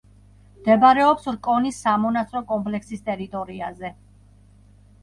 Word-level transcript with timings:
მდებარეობს 0.61 1.29
რკონის 1.35 1.83
სამონასტრო 1.85 2.43
კომპლექსის 2.55 3.07
ტერიტორიაზე. 3.13 3.95